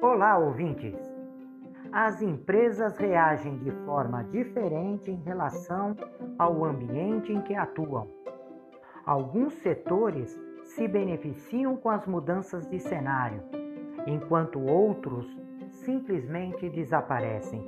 [0.00, 0.94] Olá, ouvintes!
[1.90, 5.96] As empresas reagem de forma diferente em relação
[6.38, 8.08] ao ambiente em que atuam.
[9.04, 13.42] Alguns setores se beneficiam com as mudanças de cenário,
[14.06, 15.26] enquanto outros
[15.68, 17.62] simplesmente desaparecem.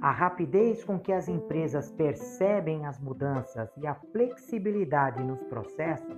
[0.00, 6.16] A rapidez com que as empresas percebem as mudanças e a flexibilidade nos processos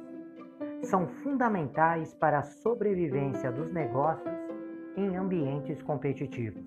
[0.82, 4.34] são fundamentais para a sobrevivência dos negócios
[4.96, 6.64] em ambientes competitivos.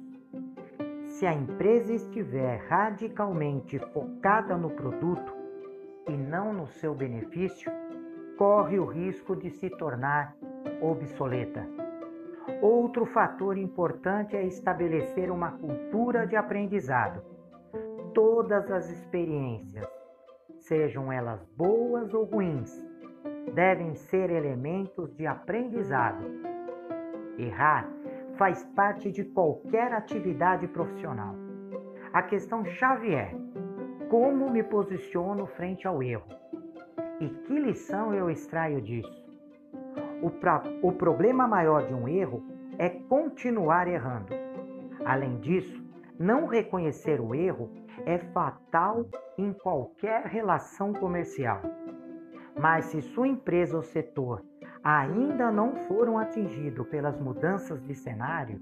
[1.06, 5.36] Se a empresa estiver radicalmente focada no produto
[6.08, 7.72] e não no seu benefício,
[8.38, 10.36] corre o risco de se tornar
[10.82, 11.81] obsoleta.
[12.60, 17.22] Outro fator importante é estabelecer uma cultura de aprendizado.
[18.14, 19.88] Todas as experiências,
[20.60, 22.86] sejam elas boas ou ruins,
[23.54, 26.26] devem ser elementos de aprendizado.
[27.38, 27.90] Errar
[28.38, 31.36] faz parte de qualquer atividade profissional.
[32.14, 33.34] A questão chave é:
[34.10, 36.28] como me posiciono frente ao erro?
[37.20, 39.31] E que lição eu extraio disso?
[40.22, 42.44] O, pra, o problema maior de um erro
[42.78, 44.34] é continuar errando.
[45.06, 45.84] Além disso,
[46.20, 47.70] não reconhecer o erro
[48.06, 49.06] é fatal
[49.38, 51.62] em qualquer relação comercial.
[52.60, 54.44] Mas se sua empresa ou setor
[54.84, 58.62] ainda não foram atingidos pelas mudanças de cenário,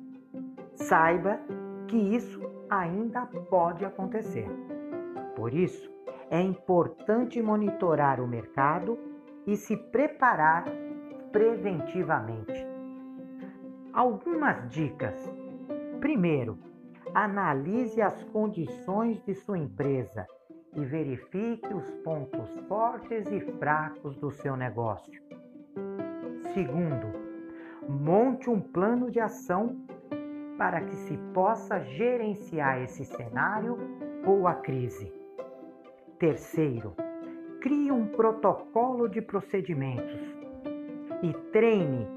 [0.75, 1.39] saiba
[1.87, 4.47] que isso ainda pode acontecer.
[5.35, 5.89] Por isso,
[6.29, 8.97] é importante monitorar o mercado
[9.47, 10.65] e se preparar
[11.31, 12.67] preventivamente.
[13.93, 15.15] Algumas dicas.
[15.99, 16.57] Primeiro,
[17.13, 20.25] analise as condições de sua empresa
[20.75, 25.21] e verifique os pontos fortes e fracos do seu negócio.
[26.53, 27.07] Segundo,
[27.87, 29.75] monte um plano de ação
[30.57, 33.77] para que se possa gerenciar esse cenário
[34.25, 35.11] ou a crise.
[36.19, 36.95] Terceiro,
[37.61, 40.38] crie um protocolo de procedimentos
[41.21, 42.07] e treine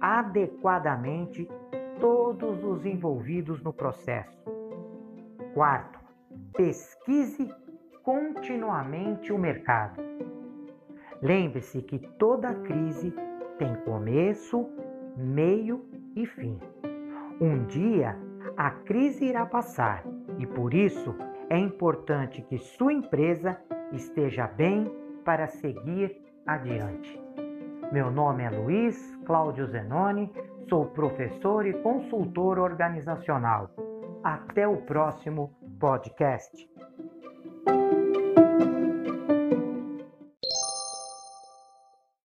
[0.00, 1.48] adequadamente
[2.00, 4.42] todos os envolvidos no processo.
[5.54, 5.98] Quarto,
[6.54, 7.52] pesquise
[8.02, 10.00] continuamente o mercado.
[11.20, 13.12] Lembre-se que toda crise
[13.58, 14.66] tem começo,
[15.16, 15.84] meio
[16.16, 16.58] e fim.
[17.40, 18.16] Um dia
[18.56, 20.04] a crise irá passar
[20.38, 21.14] e por isso
[21.50, 23.60] é importante que sua empresa
[23.92, 24.90] esteja bem
[25.24, 26.16] para seguir
[26.46, 27.20] adiante.
[27.92, 28.96] Meu nome é Luiz
[29.26, 30.32] Cláudio Zenoni,
[30.68, 33.68] sou professor e consultor organizacional.
[34.22, 36.68] Até o próximo podcast.